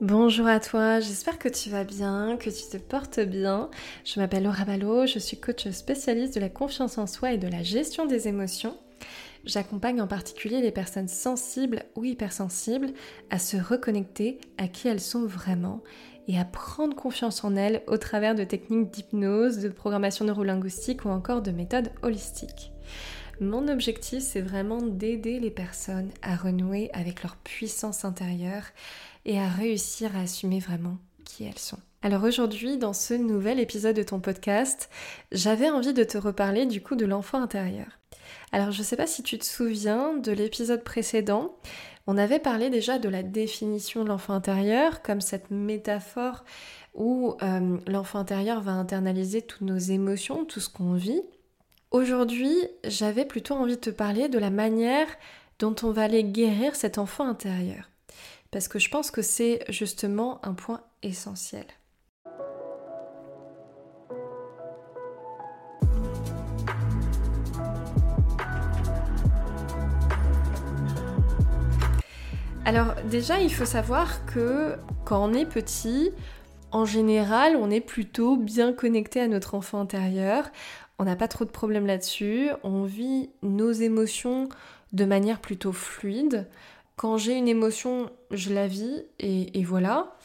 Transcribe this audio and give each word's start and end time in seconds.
Bonjour 0.00 0.46
à 0.46 0.60
toi, 0.60 1.00
j'espère 1.00 1.40
que 1.40 1.48
tu 1.48 1.70
vas 1.70 1.82
bien, 1.82 2.36
que 2.36 2.50
tu 2.50 2.62
te 2.70 2.76
portes 2.76 3.18
bien. 3.18 3.68
Je 4.04 4.20
m'appelle 4.20 4.44
Laura 4.44 4.64
Ballot, 4.64 5.06
je 5.06 5.18
suis 5.18 5.40
coach 5.40 5.68
spécialiste 5.70 6.36
de 6.36 6.40
la 6.40 6.48
confiance 6.48 6.98
en 6.98 7.08
soi 7.08 7.32
et 7.32 7.36
de 7.36 7.48
la 7.48 7.64
gestion 7.64 8.06
des 8.06 8.28
émotions. 8.28 8.76
J'accompagne 9.44 10.00
en 10.00 10.06
particulier 10.06 10.60
les 10.60 10.70
personnes 10.70 11.08
sensibles 11.08 11.82
ou 11.96 12.04
hypersensibles 12.04 12.92
à 13.30 13.40
se 13.40 13.56
reconnecter 13.56 14.38
à 14.56 14.68
qui 14.68 14.86
elles 14.86 15.00
sont 15.00 15.26
vraiment 15.26 15.82
et 16.28 16.38
à 16.38 16.44
prendre 16.44 16.94
confiance 16.94 17.42
en 17.42 17.56
elles 17.56 17.82
au 17.88 17.96
travers 17.96 18.36
de 18.36 18.44
techniques 18.44 18.92
d'hypnose, 18.92 19.58
de 19.58 19.68
programmation 19.68 20.24
neurolinguistique 20.24 21.06
ou 21.06 21.08
encore 21.08 21.42
de 21.42 21.50
méthodes 21.50 21.90
holistiques. 22.02 22.70
Mon 23.40 23.68
objectif, 23.68 24.20
c'est 24.22 24.40
vraiment 24.40 24.82
d'aider 24.82 25.38
les 25.38 25.50
personnes 25.50 26.10
à 26.22 26.34
renouer 26.34 26.90
avec 26.92 27.22
leur 27.22 27.36
puissance 27.36 28.04
intérieure 28.04 28.64
et 29.26 29.38
à 29.38 29.46
réussir 29.46 30.16
à 30.16 30.22
assumer 30.22 30.58
vraiment 30.58 30.98
qui 31.24 31.44
elles 31.44 31.58
sont. 31.58 31.78
Alors 32.02 32.24
aujourd'hui, 32.24 32.78
dans 32.78 32.92
ce 32.92 33.14
nouvel 33.14 33.60
épisode 33.60 33.94
de 33.94 34.02
ton 34.02 34.18
podcast, 34.18 34.90
j'avais 35.30 35.70
envie 35.70 35.94
de 35.94 36.02
te 36.02 36.18
reparler 36.18 36.66
du 36.66 36.80
coup 36.80 36.96
de 36.96 37.06
l'enfant 37.06 37.40
intérieur. 37.40 38.00
Alors 38.50 38.72
je 38.72 38.80
ne 38.80 38.84
sais 38.84 38.96
pas 38.96 39.06
si 39.06 39.22
tu 39.22 39.38
te 39.38 39.44
souviens 39.44 40.16
de 40.16 40.32
l'épisode 40.32 40.82
précédent, 40.82 41.56
on 42.08 42.18
avait 42.18 42.38
parlé 42.40 42.70
déjà 42.70 42.98
de 42.98 43.08
la 43.08 43.22
définition 43.22 44.02
de 44.02 44.08
l'enfant 44.08 44.32
intérieur 44.32 45.02
comme 45.02 45.20
cette 45.20 45.50
métaphore 45.50 46.44
où 46.94 47.36
euh, 47.42 47.78
l'enfant 47.86 48.18
intérieur 48.18 48.62
va 48.62 48.72
internaliser 48.72 49.42
toutes 49.42 49.60
nos 49.60 49.78
émotions, 49.78 50.44
tout 50.44 50.60
ce 50.60 50.68
qu'on 50.68 50.94
vit. 50.94 51.22
Aujourd'hui, 51.90 52.54
j'avais 52.84 53.24
plutôt 53.24 53.54
envie 53.54 53.76
de 53.76 53.80
te 53.80 53.88
parler 53.88 54.28
de 54.28 54.38
la 54.38 54.50
manière 54.50 55.06
dont 55.58 55.74
on 55.82 55.90
va 55.90 56.02
aller 56.02 56.22
guérir 56.22 56.76
cet 56.76 56.98
enfant 56.98 57.26
intérieur 57.26 57.88
parce 58.50 58.68
que 58.68 58.78
je 58.78 58.90
pense 58.90 59.10
que 59.10 59.22
c'est 59.22 59.64
justement 59.70 60.38
un 60.44 60.52
point 60.52 60.82
essentiel. 61.02 61.64
Alors 72.66 72.94
déjà, 73.10 73.40
il 73.40 73.52
faut 73.52 73.64
savoir 73.64 74.26
que 74.26 74.76
quand 75.06 75.26
on 75.26 75.32
est 75.32 75.46
petit, 75.46 76.10
en 76.70 76.84
général, 76.84 77.56
on 77.56 77.70
est 77.70 77.80
plutôt 77.80 78.36
bien 78.36 78.74
connecté 78.74 79.20
à 79.20 79.28
notre 79.28 79.54
enfant 79.54 79.80
intérieur. 79.80 80.50
On 80.98 81.04
n'a 81.04 81.16
pas 81.16 81.28
trop 81.28 81.44
de 81.44 81.50
problèmes 81.50 81.86
là-dessus. 81.86 82.48
On 82.64 82.82
vit 82.82 83.30
nos 83.42 83.70
émotions 83.70 84.48
de 84.92 85.04
manière 85.04 85.40
plutôt 85.40 85.72
fluide. 85.72 86.46
Quand 86.96 87.16
j'ai 87.16 87.34
une 87.34 87.46
émotion, 87.46 88.10
je 88.32 88.52
la 88.52 88.66
vis 88.66 89.04
et, 89.20 89.62
voilà. 89.64 90.16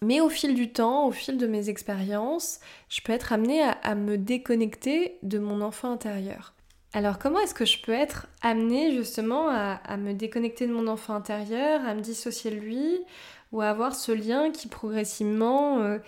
Mais 0.00 0.20
au 0.20 0.30
fil 0.30 0.54
du 0.54 0.72
temps, 0.72 1.06
au 1.06 1.12
fil 1.12 1.36
de 1.36 1.46
mes 1.46 1.68
expériences, 1.68 2.60
je 2.88 3.02
peux 3.02 3.12
être 3.12 3.32
amenée 3.32 3.62
à, 3.62 3.94
me 3.94 4.16
déconnecter 4.16 5.18
de 5.22 5.38
mon 5.38 5.60
enfant 5.60 5.92
intérieur. 5.92 6.54
Alors 6.94 7.18
comment 7.18 7.40
est-ce 7.40 7.54
que 7.54 7.66
je 7.66 7.82
peux 7.82 7.92
être 7.92 8.26
amenée 8.40 8.94
justement 8.94 9.48
à, 9.50 9.96
me 9.98 10.14
déconnecter 10.14 10.66
de 10.66 10.72
mon 10.72 10.86
enfant 10.86 11.14
intérieur, 11.14 11.84
à 11.84 11.94
me 11.94 12.00
dissocier 12.00 12.50
de 12.50 12.56
lui, 12.56 13.00
ou 13.52 13.60
à 13.60 13.68
avoir 13.68 13.94
ce 13.94 14.12
lien 14.12 14.50
qui 14.50 14.68
progressivement 14.68 15.80
euh, 15.80 15.98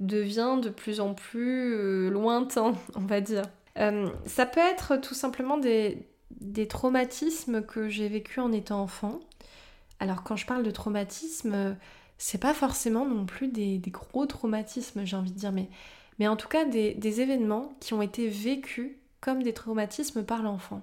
devient 0.00 0.58
de 0.60 0.70
plus 0.70 1.00
en 1.00 1.14
plus 1.14 1.74
euh, 1.74 2.10
lointain, 2.10 2.74
on 2.94 3.00
va 3.00 3.20
dire. 3.20 3.44
Euh, 3.78 4.08
ça 4.26 4.46
peut 4.46 4.60
être 4.60 4.96
tout 4.96 5.14
simplement 5.14 5.58
des, 5.58 6.08
des 6.40 6.66
traumatismes 6.66 7.62
que 7.62 7.88
j'ai 7.88 8.08
vécus 8.08 8.38
en 8.38 8.52
étant 8.52 8.82
enfant. 8.82 9.20
Alors 10.00 10.22
quand 10.22 10.36
je 10.36 10.46
parle 10.46 10.62
de 10.62 10.70
traumatisme, 10.70 11.76
c'est 12.18 12.40
pas 12.40 12.54
forcément 12.54 13.06
non 13.06 13.26
plus 13.26 13.48
des, 13.48 13.80
gros 13.86 14.26
traumatismes, 14.26 15.04
j'ai 15.04 15.16
envie 15.16 15.30
de 15.30 15.38
dire, 15.38 15.52
mais, 15.52 15.68
mais 16.18 16.26
en 16.26 16.36
tout 16.36 16.48
cas 16.48 16.64
des, 16.64 17.20
événements 17.20 17.74
qui 17.80 17.92
ont 17.92 18.02
été 18.02 18.28
vécus 18.28 18.92
comme 19.20 19.42
des 19.42 19.52
traumatismes 19.52 20.24
par 20.24 20.42
l'enfant. 20.42 20.82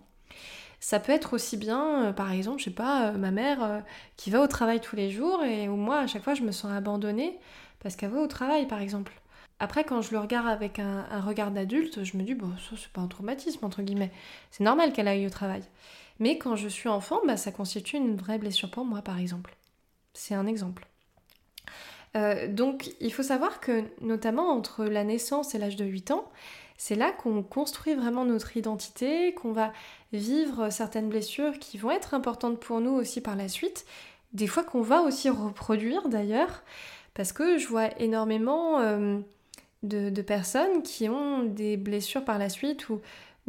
Ça 0.80 1.00
peut 1.00 1.12
être 1.12 1.34
aussi 1.34 1.58
bien, 1.58 2.06
euh, 2.06 2.13
par 2.13 2.31
exemple, 2.31 2.59
je 2.59 2.66
sais 2.66 2.69
pas, 2.69 3.12
ma 3.13 3.31
mère 3.31 3.84
qui 4.16 4.30
va 4.30 4.42
au 4.42 4.47
travail 4.47 4.80
tous 4.80 4.96
les 4.96 5.09
jours 5.09 5.44
et 5.44 5.68
où 5.68 5.75
moi, 5.75 5.97
à 6.02 6.08
chaque 6.08 6.24
fois, 6.24 6.36
je 6.36 6.44
me 6.44 6.52
sens 6.52 6.72
abandonnée 6.72 7.40
parce 7.80 7.96
qu'elle 7.96 8.12
va 8.12 8.22
au 8.22 8.28
travail, 8.28 8.68
par 8.68 8.82
exemple. 8.82 9.14
Après, 9.60 9.84
quand 9.84 10.02
je 10.02 10.12
le 10.12 10.20
regarde 10.20 10.48
avec 10.48 10.80
un, 10.80 11.06
un 11.10 11.22
regard 11.22 11.52
d'adulte, 11.52 12.04
je 12.04 12.18
me 12.18 12.24
dis, 12.24 12.36
bon, 12.36 12.52
ça, 12.58 12.76
c'est 12.78 12.92
pas 12.92 13.02
un 13.02 13.08
traumatisme, 13.08 13.66
entre 13.66 13.82
guillemets. 13.82 14.12
C'est 14.52 14.64
normal 14.64 14.94
qu'elle 14.94 15.08
aille 15.08 15.26
au 15.26 15.32
travail. 15.32 15.64
Mais 16.20 16.38
quand 16.38 16.56
je 16.56 16.68
suis 16.68 16.90
enfant, 16.90 17.22
bah, 17.26 17.38
ça 17.38 17.52
constitue 17.52 17.98
une 17.98 18.16
vraie 18.16 18.38
blessure 18.38 18.70
pour 18.70 18.86
moi, 18.86 19.02
par 19.02 19.20
exemple. 19.20 19.56
C'est 20.14 20.36
un 20.36 20.48
exemple. 20.48 20.88
Euh, 22.16 22.48
donc 22.48 22.92
il 23.00 23.14
faut 23.14 23.24
savoir 23.24 23.60
que 23.60 23.84
notamment 24.02 24.50
entre 24.50 24.86
la 24.86 25.04
naissance 25.04 25.54
et 25.54 25.58
l'âge 25.58 25.76
de 25.76 25.86
8 25.86 26.12
ans, 26.12 26.30
c'est 26.78 26.96
là 26.96 27.12
qu'on 27.12 27.44
construit 27.44 27.96
vraiment 27.96 28.24
notre 28.24 28.56
identité, 28.56 29.34
qu'on 29.34 29.52
va 29.52 29.74
vivre 30.14 30.70
certaines 30.70 31.10
blessures 31.10 31.60
qui 31.60 31.78
vont 31.78 31.92
être 31.92 32.14
importantes 32.14 32.60
pour 32.60 32.80
nous 32.82 32.92
aussi 32.92 33.20
par 33.20 33.36
la 33.36 33.50
suite, 33.50 33.86
des 34.34 34.48
fois 34.48 34.64
qu'on 34.64 34.82
va 34.82 35.02
aussi 35.02 35.30
reproduire 35.30 36.08
d'ailleurs, 36.08 36.64
parce 37.18 37.34
que 37.34 37.58
je 37.58 37.68
vois 37.68 37.90
énormément 38.00 38.80
euh, 38.80 39.20
de, 39.82 40.22
personnes 40.22 40.84
qui 40.84 41.10
ont 41.10 41.44
des 41.44 41.76
blessures 41.76 42.24
par 42.24 42.38
la 42.38 42.48
suite 42.48 42.90
ou, 42.90 43.02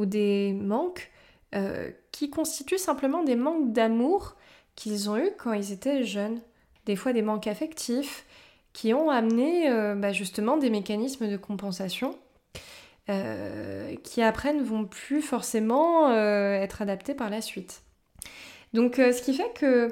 des 0.06 0.54
manques 0.54 1.10
euh, 1.54 1.90
qui 2.10 2.30
constituent 2.30 2.78
simplement 2.78 3.22
des 3.22 3.36
manques 3.36 3.72
d'amour 3.72 4.36
qu'ils 4.74 5.10
ont 5.10 5.18
eu 5.18 5.28
quand 5.36 5.52
ils 5.52 5.70
étaient 5.70 6.02
jeunes. 6.04 6.40
Des 6.86 6.96
fois 6.96 7.12
des 7.12 7.20
manques 7.20 7.46
affectifs 7.46 8.24
qui 8.72 8.94
ont 8.94 9.10
amené 9.10 9.70
euh, 9.70 9.94
bah, 9.94 10.12
justement 10.12 10.56
des 10.56 10.70
mécanismes 10.70 11.28
de 11.28 11.36
compensation 11.36 12.18
qui 14.02 14.20
après 14.20 14.52
ne 14.52 14.62
vont 14.62 14.84
plus 14.84 15.22
forcément 15.22 16.12
être 16.12 16.82
adaptés 16.82 17.14
par 17.14 17.30
la 17.30 17.40
suite. 17.40 17.80
Donc 18.74 18.96
ce 18.96 19.22
qui 19.22 19.32
fait 19.32 19.50
que 19.54 19.90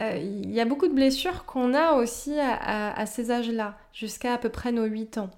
il 0.00 0.50
y 0.50 0.60
a 0.60 0.64
beaucoup 0.64 0.88
de 0.88 0.94
blessures 0.94 1.44
qu'on 1.44 1.74
a 1.74 1.92
aussi 1.92 2.38
à, 2.38 2.92
à 2.92 3.06
ces 3.06 3.30
âges-là, 3.30 3.76
jusqu'à 3.92 4.34
à 4.34 4.38
peu 4.38 4.48
près 4.48 4.72
nos 4.72 4.84
8 4.84 5.18
ans. 5.18 5.30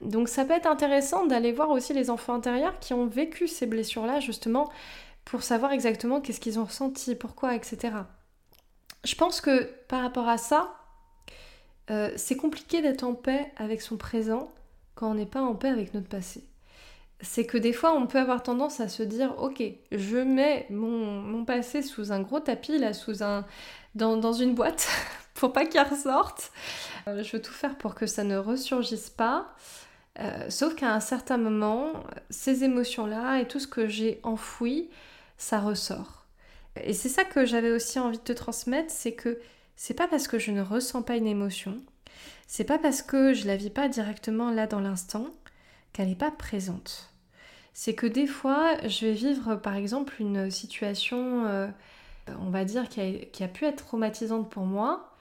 Donc 0.00 0.28
ça 0.28 0.44
peut 0.44 0.54
être 0.54 0.66
intéressant 0.66 1.26
d'aller 1.26 1.52
voir 1.52 1.70
aussi 1.70 1.92
les 1.92 2.10
enfants 2.10 2.34
intérieurs 2.34 2.78
qui 2.78 2.94
ont 2.94 3.06
vécu 3.06 3.48
ces 3.48 3.66
blessures-là 3.66 4.20
justement 4.20 4.70
pour 5.24 5.42
savoir 5.42 5.72
exactement 5.72 6.20
qu'est-ce 6.20 6.40
qu'ils 6.40 6.58
ont 6.58 6.64
ressenti, 6.64 7.14
pourquoi, 7.14 7.54
etc. 7.54 7.92
Je 9.04 9.14
pense 9.14 9.40
que 9.40 9.64
par 9.88 10.02
rapport 10.02 10.28
à 10.28 10.38
ça, 10.38 10.74
euh, 11.90 12.10
c'est 12.16 12.36
compliqué 12.36 12.82
d'être 12.82 13.04
en 13.04 13.14
paix 13.14 13.52
avec 13.56 13.80
son 13.80 13.96
présent 13.96 14.48
quand 14.94 15.10
on 15.10 15.14
n'est 15.14 15.26
pas 15.26 15.42
en 15.42 15.54
paix 15.54 15.68
avec 15.68 15.94
notre 15.94 16.08
passé. 16.08 16.44
C'est 17.20 17.46
que 17.46 17.58
des 17.58 17.72
fois, 17.72 17.94
on 17.94 18.06
peut 18.06 18.18
avoir 18.18 18.42
tendance 18.42 18.80
à 18.80 18.88
se 18.88 19.02
dire, 19.02 19.34
ok, 19.38 19.62
je 19.90 20.18
mets 20.18 20.66
mon, 20.70 21.44
passé 21.44 21.82
sous 21.82 22.12
un 22.12 22.20
gros 22.20 22.40
tapis, 22.40 22.78
là, 22.78 22.92
sous 22.92 23.22
un, 23.24 23.44
dans, 23.94 24.32
une 24.32 24.54
boîte, 24.54 24.88
pour 25.34 25.52
pas 25.52 25.66
qu'il 25.66 25.80
ressorte. 25.80 26.52
Euh, 27.08 27.22
je 27.22 27.36
veux 27.36 27.42
tout 27.42 27.52
faire 27.52 27.76
pour 27.76 27.94
que 27.94 28.06
ça 28.06 28.24
ne 28.24 28.36
ressurgisse 28.36 29.10
pas. 29.10 29.52
Euh, 30.20 30.50
sauf 30.50 30.74
qu'à 30.74 30.92
un 30.94 31.00
certain 31.00 31.38
moment, 31.38 31.92
ces 32.30 32.64
émotions-là 32.64 33.40
et 33.40 33.48
tout 33.48 33.60
ce 33.60 33.68
que 33.68 33.86
j'ai 33.86 34.20
enfoui, 34.22 34.88
ça 35.36 35.60
ressort. 35.60 36.26
Et 36.82 36.92
c'est 36.92 37.08
ça 37.08 37.24
que 37.24 37.44
j'avais 37.44 37.70
aussi 37.70 37.98
envie 37.98 38.18
de 38.18 38.22
te 38.22 38.32
transmettre, 38.32 38.90
c'est 38.90 39.12
que 39.12 39.38
c'est 39.76 39.94
pas 39.94 40.08
parce 40.08 40.28
que 40.28 40.38
je 40.38 40.50
ne 40.50 40.60
ressens 40.60 41.02
pas 41.02 41.16
une 41.16 41.26
émotion, 41.26 41.76
c'est 42.46 42.64
pas 42.64 42.78
parce 42.78 43.02
que 43.02 43.34
je 43.34 43.46
la 43.46 43.56
vis 43.56 43.70
pas 43.70 43.88
directement 43.88 44.50
là 44.50 44.66
dans 44.66 44.80
l'instant 44.80 45.26
qu'elle 45.92 46.08
n'est 46.08 46.14
pas 46.14 46.30
présente. 46.30 47.10
C'est 47.74 47.94
que 47.94 48.06
des 48.06 48.26
fois, 48.26 48.76
je 48.86 49.06
vais 49.06 49.12
vivre 49.12 49.56
par 49.56 49.76
exemple 49.76 50.16
une 50.20 50.50
situation, 50.50 51.46
euh, 51.46 51.68
on 52.40 52.50
va 52.50 52.64
dire, 52.64 52.88
qui 52.88 53.00
a, 53.42 53.48
pu 53.48 53.64
être 53.64 53.84
traumatisante 53.84 54.50
pour 54.50 54.64
moi. 54.64 55.14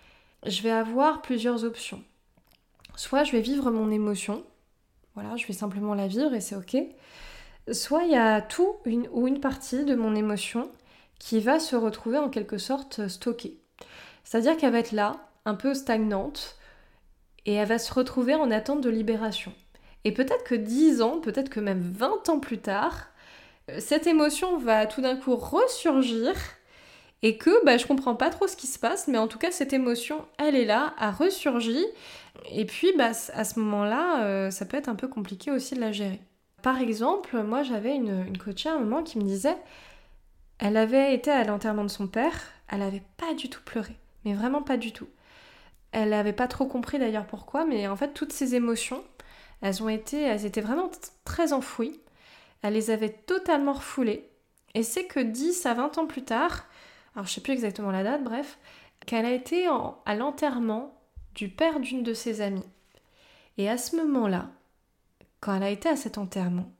Je 0.45 0.61
vais 0.61 0.71
avoir 0.71 1.21
plusieurs 1.21 1.63
options. 1.63 2.03
Soit 2.95 3.23
je 3.23 3.31
vais 3.31 3.41
vivre 3.41 3.69
mon 3.69 3.91
émotion, 3.91 4.43
voilà, 5.13 5.35
je 5.35 5.45
vais 5.45 5.53
simplement 5.53 5.93
la 5.93 6.07
vivre 6.07 6.33
et 6.33 6.41
c'est 6.41 6.55
ok. 6.55 6.77
Soit 7.71 8.03
il 8.03 8.11
y 8.11 8.15
a 8.15 8.41
tout 8.41 8.77
une, 8.85 9.07
ou 9.11 9.27
une 9.27 9.39
partie 9.39 9.83
de 9.83 9.95
mon 9.95 10.15
émotion 10.15 10.71
qui 11.19 11.39
va 11.39 11.59
se 11.59 11.75
retrouver 11.75 12.17
en 12.17 12.29
quelque 12.29 12.57
sorte 12.57 13.07
stockée. 13.07 13.59
C'est-à-dire 14.23 14.57
qu'elle 14.57 14.71
va 14.71 14.79
être 14.79 14.91
là, 14.91 15.27
un 15.45 15.55
peu 15.55 15.73
stagnante, 15.73 16.57
et 17.45 17.53
elle 17.53 17.67
va 17.67 17.79
se 17.79 17.93
retrouver 17.93 18.35
en 18.35 18.51
attente 18.51 18.81
de 18.81 18.89
libération. 18.89 19.53
Et 20.07 20.13
peut-être 20.13 20.45
que 20.45 20.55
10 20.55 21.01
ans, 21.01 21.19
peut-être 21.19 21.49
que 21.49 21.59
même 21.59 21.81
20 21.81 22.29
ans 22.29 22.39
plus 22.39 22.59
tard, 22.59 23.09
euh, 23.69 23.81
cette 23.81 24.07
émotion 24.07 24.57
va 24.57 24.85
tout 24.85 25.01
d'un 25.01 25.17
coup 25.17 25.35
ressurgir 25.35 26.33
et 27.23 27.35
que 27.35 27.65
bah, 27.65 27.75
je 27.75 27.85
comprends 27.85 28.15
pas 28.15 28.29
trop 28.29 28.47
ce 28.47 28.55
qui 28.55 28.67
se 28.67 28.79
passe, 28.79 29.09
mais 29.09 29.17
en 29.17 29.27
tout 29.27 29.37
cas 29.37 29.51
cette 29.51 29.73
émotion, 29.73 30.23
elle 30.37 30.55
est 30.55 30.63
là, 30.63 30.93
a 30.97 31.11
ressurgi, 31.11 31.85
et 32.49 32.63
puis 32.63 32.87
bah, 32.97 33.11
à 33.33 33.43
ce 33.43 33.59
moment-là, 33.59 34.23
euh, 34.23 34.49
ça 34.49 34.65
peut 34.65 34.77
être 34.77 34.87
un 34.87 34.95
peu 34.95 35.09
compliqué 35.09 35.51
aussi 35.51 35.75
de 35.75 35.81
la 35.81 35.91
gérer. 35.91 36.21
Par 36.61 36.79
exemple, 36.79 37.43
moi 37.43 37.63
j'avais 37.63 37.93
une, 37.93 38.25
une 38.27 38.37
à 38.65 38.75
un 38.75 38.79
moment 38.79 39.03
qui 39.03 39.17
me 39.17 39.25
disait, 39.25 39.57
elle 40.57 40.77
avait 40.77 41.13
été 41.13 41.31
à 41.31 41.43
l'enterrement 41.43 41.83
de 41.83 41.89
son 41.89 42.07
père, 42.07 42.53
elle 42.69 42.81
avait 42.81 43.03
pas 43.17 43.33
du 43.33 43.49
tout 43.49 43.61
pleuré, 43.65 43.97
mais 44.23 44.35
vraiment 44.35 44.61
pas 44.61 44.77
du 44.77 44.93
tout. 44.93 45.09
Elle 45.91 46.11
n'avait 46.11 46.31
pas 46.31 46.47
trop 46.47 46.65
compris 46.65 46.97
d'ailleurs 46.97 47.25
pourquoi, 47.25 47.65
mais 47.65 47.89
en 47.89 47.97
fait 47.97 48.13
toutes 48.13 48.31
ces 48.31 48.55
émotions, 48.55 49.03
elles 49.61 49.81
ont 49.83 49.89
été, 49.89 50.21
elles 50.21 50.45
étaient 50.45 50.61
vraiment 50.61 50.89
très 51.25 51.53
enfouies. 51.53 51.99
Elle 52.61 52.73
les 52.73 52.91
avait 52.91 53.13
totalement 53.13 53.73
refoulées. 53.73 54.29
Et 54.73 54.83
c'est 54.83 55.05
que 55.05 55.19
10 55.19 55.65
à 55.65 55.73
20 55.73 55.97
ans 55.97 56.05
plus 56.05 56.23
tard, 56.23 56.65
alors 57.15 57.27
je 57.27 57.33
sais 57.33 57.41
plus 57.41 57.53
exactement 57.53 57.91
la 57.91 58.03
date, 58.03 58.23
bref, 58.23 58.59
qu'elle 59.05 59.25
a 59.25 59.31
été 59.31 59.67
à 59.67 60.15
l'enterrement 60.15 60.93
du 61.33 61.49
père 61.49 61.79
d'une 61.79 62.03
de 62.03 62.13
ses 62.13 62.41
amies. 62.41 62.67
Et 63.57 63.69
à 63.69 63.77
ce 63.77 63.95
moment-là, 63.95 64.49
quand 65.39 65.55
elle 65.55 65.63
a 65.63 65.69
été 65.69 65.89
à 65.89 65.95
cet 65.95 66.17
enterrement, 66.17 66.71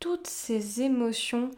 toutes 0.00 0.26
ces 0.26 0.82
émotions 0.82 1.50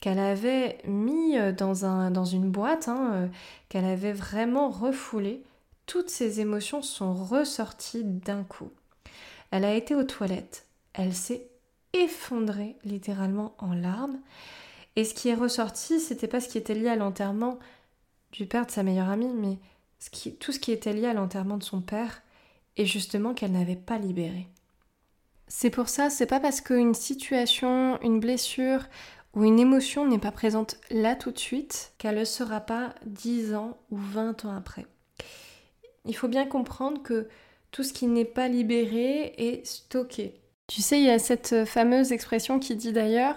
qu'elle 0.00 0.18
avait 0.18 0.78
mis 0.84 1.38
euh, 1.38 1.52
dans, 1.52 1.86
un, 1.86 2.10
dans 2.10 2.24
une 2.24 2.50
boîte, 2.50 2.88
hein, 2.88 3.10
euh, 3.12 3.28
qu'elle 3.68 3.84
avait 3.84 4.12
vraiment 4.12 4.68
refoulées, 4.68 5.42
toutes 5.86 6.10
ces 6.10 6.40
émotions 6.40 6.82
sont 6.82 7.14
ressorties 7.14 8.04
d'un 8.04 8.44
coup. 8.44 8.70
Elle 9.54 9.64
a 9.64 9.76
été 9.76 9.94
aux 9.94 10.02
toilettes, 10.02 10.66
elle 10.94 11.14
s'est 11.14 11.46
effondrée 11.92 12.74
littéralement 12.84 13.54
en 13.58 13.72
larmes, 13.72 14.18
et 14.96 15.04
ce 15.04 15.14
qui 15.14 15.28
est 15.28 15.34
ressorti, 15.36 16.00
c'était 16.00 16.26
pas 16.26 16.40
ce 16.40 16.48
qui 16.48 16.58
était 16.58 16.74
lié 16.74 16.88
à 16.88 16.96
l'enterrement 16.96 17.60
du 18.32 18.46
père 18.46 18.66
de 18.66 18.72
sa 18.72 18.82
meilleure 18.82 19.10
amie, 19.10 19.32
mais 19.32 19.58
tout 20.40 20.50
ce 20.50 20.58
qui 20.58 20.72
était 20.72 20.92
lié 20.92 21.06
à 21.06 21.14
l'enterrement 21.14 21.56
de 21.56 21.62
son 21.62 21.80
père, 21.80 22.22
et 22.76 22.84
justement 22.84 23.32
qu'elle 23.32 23.52
n'avait 23.52 23.76
pas 23.76 23.96
libéré. 23.96 24.48
C'est 25.46 25.70
pour 25.70 25.88
ça, 25.88 26.10
c'est 26.10 26.26
pas 26.26 26.40
parce 26.40 26.60
qu'une 26.60 26.92
situation, 26.92 28.02
une 28.02 28.18
blessure 28.18 28.88
ou 29.34 29.44
une 29.44 29.60
émotion 29.60 30.04
n'est 30.04 30.18
pas 30.18 30.32
présente 30.32 30.78
là 30.90 31.14
tout 31.14 31.30
de 31.30 31.38
suite 31.38 31.92
qu'elle 31.98 32.18
ne 32.18 32.24
sera 32.24 32.58
pas 32.58 32.92
10 33.06 33.54
ans 33.54 33.78
ou 33.92 33.98
20 33.98 34.46
ans 34.46 34.56
après. 34.56 34.86
Il 36.06 36.16
faut 36.16 36.26
bien 36.26 36.44
comprendre 36.44 37.04
que 37.04 37.28
tout 37.74 37.82
ce 37.82 37.92
qui 37.92 38.06
n'est 38.06 38.24
pas 38.24 38.46
libéré 38.46 39.34
est 39.36 39.66
stocké. 39.66 40.34
Tu 40.68 40.80
sais, 40.80 41.00
il 41.00 41.06
y 41.06 41.10
a 41.10 41.18
cette 41.18 41.64
fameuse 41.64 42.12
expression 42.12 42.60
qui 42.60 42.76
dit 42.76 42.92
d'ailleurs 42.92 43.34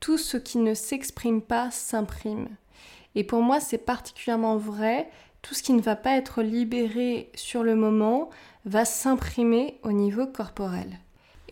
tout 0.00 0.16
ce 0.16 0.38
qui 0.38 0.56
ne 0.56 0.72
s'exprime 0.72 1.42
pas 1.42 1.70
s'imprime. 1.70 2.48
Et 3.14 3.24
pour 3.24 3.42
moi, 3.42 3.60
c'est 3.60 3.76
particulièrement 3.76 4.56
vrai. 4.56 5.10
Tout 5.42 5.52
ce 5.52 5.62
qui 5.62 5.74
ne 5.74 5.82
va 5.82 5.96
pas 5.96 6.16
être 6.16 6.40
libéré 6.40 7.30
sur 7.34 7.62
le 7.62 7.74
moment 7.74 8.30
va 8.64 8.86
s'imprimer 8.86 9.78
au 9.82 9.92
niveau 9.92 10.26
corporel. 10.26 10.98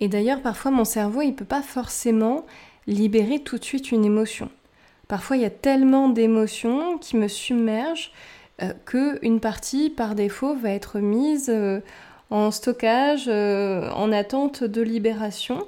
Et 0.01 0.09
d'ailleurs, 0.09 0.41
parfois, 0.41 0.71
mon 0.71 0.87
cerveau, 0.87 1.21
il 1.21 1.35
peut 1.35 1.45
pas 1.45 1.61
forcément 1.61 2.47
libérer 2.87 3.41
tout 3.41 3.59
de 3.59 3.65
suite 3.65 3.93
une 3.93 4.07
émotion. 4.07 4.49
Parfois, 5.07 5.37
il 5.37 5.43
y 5.43 5.45
a 5.45 5.51
tellement 5.51 6.09
d'émotions 6.09 6.97
qui 6.97 7.19
me 7.19 7.29
submergent 7.29 8.11
euh, 8.63 8.73
qu'une 8.87 9.41
partie, 9.41 9.91
par 9.91 10.15
défaut, 10.15 10.55
va 10.55 10.71
être 10.71 10.99
mise 10.99 11.51
euh, 11.51 11.81
en 12.33 12.51
stockage, 12.51 13.27
euh, 13.29 13.91
en 13.91 14.11
attente 14.11 14.65
de 14.65 14.81
libération. 14.81 15.67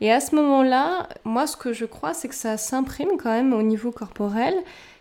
Et 0.00 0.10
à 0.10 0.20
ce 0.20 0.34
moment-là, 0.34 1.08
moi, 1.24 1.46
ce 1.46 1.56
que 1.56 1.74
je 1.74 1.84
crois, 1.84 2.14
c'est 2.14 2.28
que 2.28 2.34
ça 2.34 2.56
s'imprime 2.56 3.16
quand 3.22 3.30
même 3.30 3.52
au 3.52 3.62
niveau 3.62 3.92
corporel, 3.92 4.54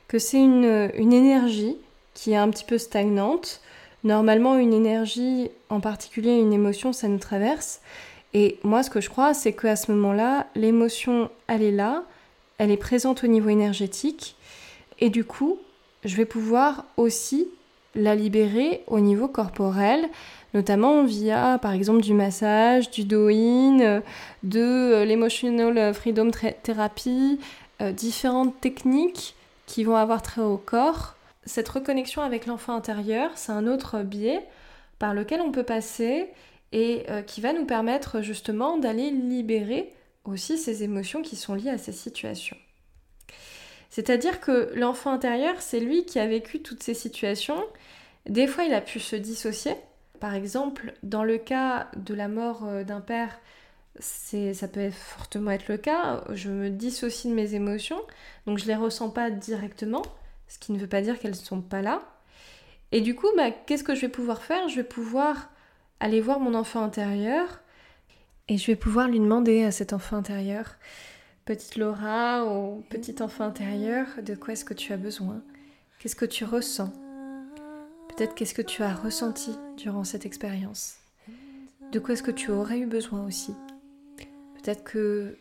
que 0.10 0.20
c'est 0.20 0.42
une, 0.42 0.92
une 0.96 1.14
énergie 1.14 1.78
qui 2.14 2.34
est 2.34 2.36
un 2.36 2.50
petit 2.50 2.66
peu 2.66 2.78
stagnante. 2.78 3.62
Normalement, 4.04 4.58
une 4.58 4.74
énergie, 4.74 5.50
en 5.70 5.80
particulier 5.80 6.34
une 6.34 6.52
émotion, 6.52 6.92
ça 6.92 7.08
nous 7.08 7.18
traverse. 7.18 7.80
Et 8.34 8.60
moi, 8.64 8.84
ce 8.84 8.90
que 8.90 9.00
je 9.00 9.10
crois, 9.10 9.34
c'est 9.34 9.54
qu'à 9.54 9.78
ce 9.78 9.90
moment-là, 9.94 10.48
l'émotion, 10.54 11.30
elle 11.48 11.64
est 11.64 11.72
là, 11.72 12.04
elle 12.58 12.72
est 12.72 12.78
présente 12.78 13.24
au 13.24 13.28
niveau 13.28 13.50
énergétique, 13.50 14.36
et 15.00 15.10
du 15.10 15.24
coup, 15.24 15.60
je 16.04 16.16
vais 16.18 16.26
pouvoir 16.26 16.86
aussi 16.98 17.48
la 17.96 18.16
libérer 18.16 18.84
au 18.88 19.00
niveau 19.00 19.28
corporel, 19.28 20.08
notamment 20.54 21.04
via 21.04 21.58
par 21.62 21.72
exemple 21.74 22.02
du 22.02 22.14
massage, 22.14 22.90
du 22.92 23.04
do-in, 23.04 24.02
de 24.44 24.60
euh, 24.60 25.06
l'emotional 25.06 25.94
freedom 25.94 26.32
therapy, 26.64 27.40
euh, 27.82 27.92
différentes 27.92 28.60
techniques 28.62 29.36
qui 29.66 29.84
vont 29.84 29.96
avoir 29.96 30.22
trait 30.22 30.42
au 30.42 30.58
corps. 30.58 31.16
Cette 31.46 31.68
reconnexion 31.70 32.22
avec 32.22 32.46
l'enfant 32.46 32.76
intérieur, 32.76 33.32
c'est 33.36 33.52
un 33.52 33.68
autre 33.68 34.04
biais 34.04 34.42
par 35.00 35.14
lequel 35.14 35.42
on 35.42 35.52
peut 35.52 35.64
passer 35.64 36.30
et 36.72 37.04
euh, 37.10 37.22
qui 37.22 37.42
va 37.42 37.52
nous 37.52 37.66
permettre 37.66 38.22
justement 38.22 38.78
d'aller 38.78 39.12
libérer 39.12 39.92
aussi 40.26 40.58
ces 40.58 40.84
émotions 40.84 41.22
qui 41.22 41.36
sont 41.36 41.56
liées 41.56 41.70
à 41.70 41.78
ces 41.78 41.92
situations. 41.92 42.58
C'est-à-dire 43.94 44.40
que 44.40 44.72
l'enfant 44.74 45.12
intérieur, 45.12 45.54
c'est 45.60 45.80
lui 45.80 46.04
qui 46.04 46.18
a 46.18 46.26
vécu 46.26 46.64
toutes 46.64 46.82
ces 46.82 46.96
situations. 46.96 47.64
Des 48.28 48.48
fois, 48.48 48.64
il 48.64 48.74
a 48.74 48.82
pu 48.82 49.00
se 49.00 49.16
dissocier, 49.16 49.76
par 50.20 50.34
exemple, 50.34 50.96
dans 51.04 51.24
le 51.24 51.38
cas 51.38 51.92
de 51.96 52.16
la 52.16 52.28
mort 52.28 52.66
euh, 52.66 52.84
d'un 52.84 53.02
père, 53.02 53.40
ça 54.00 54.68
peut 54.68 54.90
fortement 54.90 55.52
être 55.52 55.68
le 55.68 55.78
cas. 55.78 56.24
Je 56.32 56.50
me 56.50 56.72
dissocie 56.72 57.32
de 57.32 57.36
mes 57.36 57.54
émotions, 57.54 58.02
donc 58.48 58.58
je 58.58 58.66
les 58.66 58.74
ressens 58.74 59.12
pas 59.12 59.30
directement, 59.30 60.02
ce 60.48 60.58
qui 60.58 60.72
ne 60.72 60.80
veut 60.80 60.88
pas 60.88 61.02
dire 61.02 61.20
qu'elles 61.20 61.30
ne 61.30 61.36
sont 61.36 61.62
pas 61.62 61.84
là. 61.84 62.02
Et 62.92 63.02
du 63.02 63.14
coup, 63.14 63.28
bah, 63.38 63.52
qu'est-ce 63.52 63.84
que 63.84 63.94
je 63.94 64.02
vais 64.02 64.10
pouvoir 64.10 64.42
faire? 64.42 64.70
Je 64.70 64.78
vais 64.78 64.84
pouvoir 64.84 65.52
aller 66.00 66.20
voir 66.20 66.40
mon 66.40 66.56
enfant 66.56 66.82
intérieur 66.82 67.62
et 68.48 68.58
je 68.58 68.66
vais 68.66 68.76
pouvoir 68.76 69.08
lui 69.08 69.20
demander 69.20 69.64
à 69.64 69.72
cet 69.72 69.94
enfant 69.94 70.18
intérieur, 70.18 70.78
petite 71.46 71.76
Laura 71.76 72.46
ou 72.46 72.84
petit 72.90 73.22
enfant 73.22 73.44
intérieur, 73.46 74.08
de 74.22 74.36
quoi 74.36 74.54
est-ce 74.54 74.66
que 74.66 74.74
tu 74.74 74.94
as 74.94 74.98
besoin? 74.98 75.42
Qu'est-ce 76.00 76.16
que 76.16 76.26
tu 76.26 76.46
ressens? 76.46 76.92
Peut-être 78.10 78.36
qu'est-ce 78.36 78.54
que 78.54 78.62
tu 78.62 78.84
as 78.84 78.94
ressenti 78.94 79.52
durant 79.78 80.04
cette 80.04 80.26
expérience? 80.26 80.98
De 81.92 82.00
quoi 82.00 82.14
est-ce 82.14 82.24
que 82.24 82.32
tu 82.32 82.52
aurais 82.52 82.80
eu 82.80 82.86
besoin 82.86 83.26
aussi? 83.26 83.54
Peut-être 84.56 84.84
que 84.84 85.38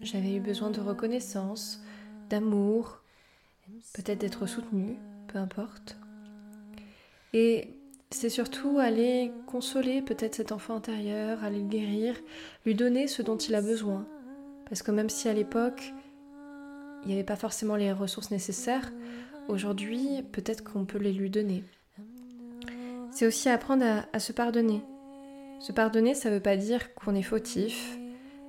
j'avais 0.00 0.34
eu 0.34 0.40
besoin 0.40 0.70
de 0.70 0.80
reconnaissance, 0.80 1.80
d'amour, 2.30 3.00
peut-être 3.94 4.18
d'être 4.18 4.46
soutenue, 4.46 4.96
peu 5.28 5.38
importe. 5.38 5.96
Et 7.32 7.70
c'est 8.10 8.28
surtout 8.28 8.78
aller 8.78 9.32
consoler 9.46 10.02
peut-être 10.02 10.36
cet 10.36 10.52
enfant 10.52 10.76
intérieur, 10.76 11.42
aller 11.42 11.60
le 11.60 11.68
guérir, 11.68 12.14
lui 12.64 12.74
donner 12.74 13.08
ce 13.08 13.22
dont 13.22 13.36
il 13.36 13.54
a 13.54 13.62
besoin. 13.62 14.06
Parce 14.68 14.82
que 14.82 14.90
même 14.90 15.10
si 15.10 15.28
à 15.28 15.32
l'époque, 15.32 15.92
il 17.02 17.08
n'y 17.08 17.14
avait 17.14 17.24
pas 17.24 17.36
forcément 17.36 17.76
les 17.76 17.92
ressources 17.92 18.30
nécessaires, 18.30 18.92
aujourd'hui, 19.48 20.22
peut-être 20.32 20.64
qu'on 20.64 20.84
peut 20.84 20.98
les 20.98 21.12
lui 21.12 21.30
donner. 21.30 21.64
C'est 23.12 23.26
aussi 23.26 23.48
apprendre 23.48 23.84
à, 24.12 24.18
se 24.18 24.32
pardonner. 24.32 24.82
Se 25.60 25.72
pardonner, 25.72 26.14
ça 26.14 26.28
ne 26.28 26.34
veut 26.34 26.42
pas 26.42 26.56
dire 26.56 26.94
qu'on 26.94 27.14
est 27.14 27.22
fautif, 27.22 27.96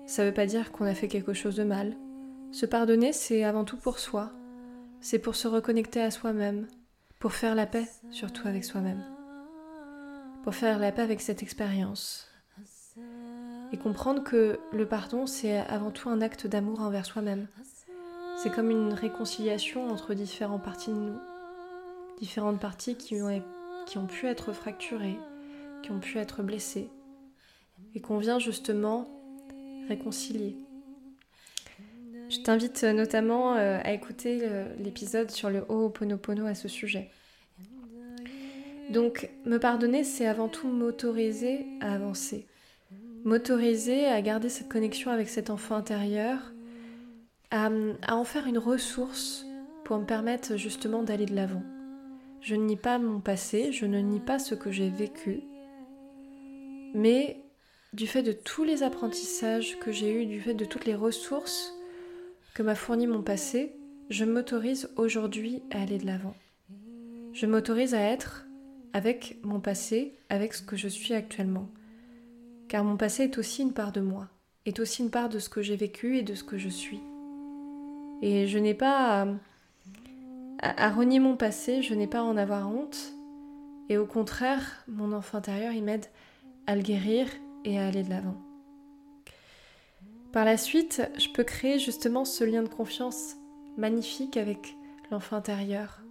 ça 0.06 0.24
ne 0.24 0.28
veut 0.28 0.34
pas 0.34 0.46
dire 0.46 0.72
qu'on 0.72 0.86
a 0.86 0.94
fait 0.94 1.08
quelque 1.08 1.34
chose 1.34 1.56
de 1.56 1.64
mal. 1.64 1.96
Se 2.52 2.66
pardonner, 2.66 3.14
c'est 3.14 3.44
avant 3.44 3.64
tout 3.64 3.78
pour 3.78 4.00
soi. 4.00 4.32
C'est 5.00 5.20
pour 5.20 5.36
se 5.36 5.48
reconnecter 5.48 6.02
à 6.02 6.12
soi-même, 6.12 6.68
pour 7.20 7.34
faire 7.34 7.56
la 7.56 7.66
paix, 7.68 7.88
surtout 8.10 8.48
avec 8.48 8.66
soi-même. 8.66 9.04
Pour 10.44 10.56
faire 10.56 10.80
la 10.80 10.92
paix 10.92 11.04
avec 11.04 11.22
cette 11.22 11.44
expérience. 11.44 12.28
Et 13.72 13.78
comprendre 13.78 14.24
que 14.24 14.60
le 14.72 14.86
pardon, 14.86 15.26
c'est 15.26 15.58
avant 15.58 15.92
tout 15.92 16.10
un 16.10 16.22
acte 16.22 16.48
d'amour 16.48 16.82
envers 16.82 17.06
soi-même. 17.06 17.48
C'est 18.38 18.52
comme 18.52 18.70
une 18.70 18.94
réconciliation 18.94 19.90
entre 19.90 20.14
différentes 20.14 20.64
parties 20.64 20.92
de 20.92 20.96
nous. 20.96 21.20
Différentes 22.20 22.60
parties 22.60 22.96
qui 22.96 23.22
ont 23.22 23.42
qui 23.88 23.98
ont 23.98 24.06
pu 24.06 24.28
être 24.28 24.52
fracturées, 24.52 25.18
qui 25.82 25.92
ont 25.92 26.00
pu 26.00 26.18
être 26.18 26.44
blessées, 26.44 26.90
et 27.96 28.02
qu'on 28.02 28.18
vient 28.18 28.38
justement 28.38 29.08
réconcilier. 29.88 30.58
Je 32.30 32.40
t'invite 32.40 32.84
notamment 32.84 33.56
euh, 33.56 33.80
à 33.84 33.94
écouter 33.94 34.42
euh, 34.44 34.68
l'épisode 34.80 35.32
sur 35.32 35.50
le 35.50 35.64
Ho'oponopono 35.70 36.46
à 36.46 36.56
ce 36.56 36.68
sujet. 36.68 37.10
Donc, 38.90 39.30
me 39.46 39.58
pardonner, 39.58 40.04
c'est 40.04 40.28
avant 40.28 40.50
tout 40.50 40.68
m'autoriser 40.68 41.66
à 41.80 41.94
avancer, 41.94 42.46
m'autoriser 43.24 44.06
à 44.06 44.22
garder 44.22 44.50
cette 44.50 44.70
connexion 44.70 45.12
avec 45.12 45.30
cet 45.30 45.50
enfant 45.50 45.76
intérieur, 45.76 46.54
à 47.52 47.70
en 48.10 48.24
faire 48.24 48.48
une 48.48 48.58
ressource 48.58 49.46
pour 49.86 49.98
me 49.98 50.06
permettre 50.06 50.58
justement 50.58 51.04
d'aller 51.04 51.26
de 51.26 51.36
l'avant. 51.36 51.64
Je 52.42 52.56
ne 52.56 52.66
nie 52.66 52.78
pas 52.78 53.00
mon 53.00 53.20
passé, 53.20 53.72
je 53.72 53.86
ne 53.86 54.00
nie 54.00 54.20
pas 54.20 54.40
ce 54.40 54.56
que 54.56 54.72
j'ai 54.72 54.90
vécu, 54.90 55.42
mais 56.94 57.38
du 57.94 58.08
fait 58.08 58.24
de 58.24 58.32
tous 58.32 58.64
les 58.64 58.84
apprentissages 58.84 59.80
que 59.80 59.92
j'ai 59.92 60.12
eus, 60.14 60.26
du 60.26 60.42
fait 60.42 60.54
de 60.54 60.66
toutes 60.66 60.86
les 60.86 60.96
ressources 60.96 61.74
que 62.54 62.64
m'a 62.64 62.76
fourni 62.76 63.08
mon 63.08 63.22
passé, 63.22 63.76
je 64.10 64.26
m'autorise 64.26 64.90
aujourd'hui 64.96 65.62
à 65.72 65.82
aller 65.82 65.98
de 65.98 66.06
l'avant. 66.06 66.36
Je 67.34 67.46
m'autorise 67.46 67.94
à 67.94 68.02
être 68.02 68.46
avec 68.94 69.38
mon 69.44 69.60
passé, 69.60 70.16
avec 70.30 70.54
ce 70.54 70.64
que 70.64 70.76
je 70.76 70.88
suis 70.88 71.14
actuellement. 71.14 71.70
Car 72.68 72.84
mon 72.84 72.98
passé 72.98 73.24
est 73.24 73.38
aussi 73.38 73.62
une 73.62 73.74
part 73.74 73.92
de 73.92 74.02
moi, 74.02 74.28
est 74.66 74.80
aussi 74.80 75.02
une 75.02 75.10
part 75.10 75.30
de 75.30 75.40
ce 75.40 75.50
que 75.50 75.62
j'ai 75.62 75.78
vécu 75.78 76.18
et 76.18 76.24
de 76.24 76.36
ce 76.36 76.44
que 76.44 76.58
je 76.58 76.70
suis. 76.70 77.02
Et 78.22 78.48
je 78.48 78.58
n'ai 78.58 78.74
pas 78.74 79.28
à, 80.60 80.90
renier 80.90 81.20
mon 81.20 81.38
passé, 81.38 81.82
je 81.82 81.94
n'ai 81.94 82.08
pas 82.08 82.20
à 82.20 82.24
en 82.24 82.36
avoir 82.36 82.70
honte. 82.70 83.14
Et 83.90 83.98
au 83.98 84.06
contraire, 84.06 84.84
mon 84.88 85.14
enfant 85.14 85.38
intérieur, 85.38 85.72
il 85.72 85.84
m'aide 85.84 86.08
à 86.66 86.76
le 86.76 86.82
guérir 86.82 87.28
et 87.64 87.80
à 87.80 87.88
aller 87.88 88.04
de 88.04 88.10
l'avant. 88.10 88.36
Par 90.34 90.44
la 90.44 90.58
suite, 90.58 91.02
je 91.18 91.30
peux 91.30 91.44
créer 91.44 91.80
justement 91.80 92.26
ce 92.26 92.44
lien 92.44 92.64
de 92.64 92.68
confiance 92.68 93.38
magnifique 93.78 94.36
avec 94.36 94.76
l'enfant 95.10 95.38
intérieur, 95.38 96.02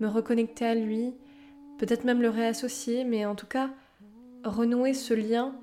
me 0.00 0.08
reconnecter 0.08 0.64
à 0.64 0.74
lui, 0.74 1.12
peut-être 1.78 2.04
même 2.04 2.22
le 2.22 2.30
réassocier, 2.30 3.04
mais 3.04 3.26
en 3.26 3.34
tout 3.34 3.46
cas 3.46 3.70
renouer 4.44 4.94
ce 4.94 5.14
lien 5.14 5.54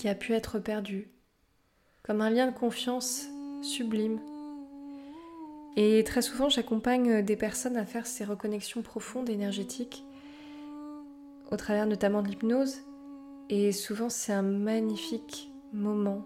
qui 0.00 0.08
a 0.08 0.14
pu 0.14 0.32
être 0.32 0.58
perdu, 0.58 1.10
comme 2.02 2.22
un 2.22 2.30
lien 2.30 2.46
de 2.50 2.56
confiance 2.56 3.26
sublime. 3.60 4.18
Et 5.76 6.02
très 6.04 6.22
souvent, 6.22 6.48
j'accompagne 6.48 7.20
des 7.20 7.36
personnes 7.36 7.76
à 7.76 7.84
faire 7.84 8.06
ces 8.06 8.24
reconnexions 8.24 8.80
profondes, 8.80 9.28
énergétiques, 9.28 10.02
au 11.50 11.56
travers 11.58 11.84
notamment 11.84 12.22
de 12.22 12.28
l'hypnose. 12.28 12.78
Et 13.50 13.72
souvent, 13.72 14.08
c'est 14.08 14.32
un 14.32 14.40
magnifique 14.40 15.52
moment, 15.74 16.24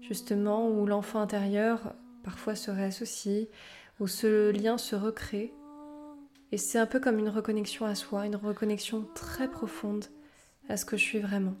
justement, 0.00 0.70
où 0.70 0.86
l'enfant 0.86 1.20
intérieur 1.20 1.94
parfois 2.24 2.54
se 2.54 2.70
réassocie, 2.70 3.48
où 4.00 4.06
ce 4.06 4.52
lien 4.52 4.78
se 4.78 4.96
recrée. 4.96 5.52
Et 6.50 6.56
c'est 6.56 6.78
un 6.78 6.86
peu 6.86 6.98
comme 6.98 7.18
une 7.18 7.28
reconnexion 7.28 7.84
à 7.84 7.94
soi, 7.94 8.24
une 8.24 8.36
reconnexion 8.36 9.06
très 9.14 9.50
profonde 9.50 10.06
à 10.70 10.78
ce 10.78 10.86
que 10.86 10.96
je 10.96 11.02
suis 11.02 11.18
vraiment. 11.18 11.56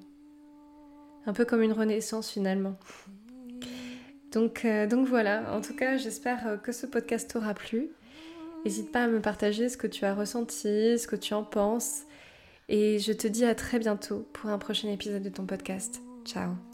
Un 1.26 1.32
peu 1.32 1.44
comme 1.44 1.62
une 1.62 1.72
renaissance 1.72 2.30
finalement. 2.30 2.76
Donc, 4.32 4.64
euh, 4.64 4.86
donc 4.86 5.06
voilà, 5.06 5.54
en 5.54 5.60
tout 5.60 5.74
cas 5.74 5.96
j'espère 5.96 6.60
que 6.62 6.72
ce 6.72 6.86
podcast 6.86 7.30
t'aura 7.30 7.54
plu. 7.54 7.90
N'hésite 8.64 8.92
pas 8.92 9.04
à 9.04 9.08
me 9.08 9.20
partager 9.20 9.68
ce 9.68 9.76
que 9.76 9.86
tu 9.86 10.04
as 10.04 10.14
ressenti, 10.14 10.98
ce 10.98 11.06
que 11.06 11.16
tu 11.16 11.34
en 11.34 11.44
penses. 11.44 12.02
Et 12.68 12.98
je 12.98 13.12
te 13.12 13.26
dis 13.26 13.44
à 13.44 13.54
très 13.54 13.78
bientôt 13.78 14.28
pour 14.32 14.50
un 14.50 14.58
prochain 14.58 14.88
épisode 14.88 15.22
de 15.22 15.28
ton 15.28 15.46
podcast. 15.46 16.00
Ciao 16.24 16.71